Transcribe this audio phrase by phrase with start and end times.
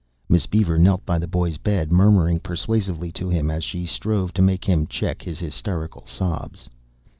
[0.27, 4.41] Miss Beaver knelt by the boy's bed, murmuring persuasively to him as she strove to
[4.41, 6.67] make him check his hysterical sobs.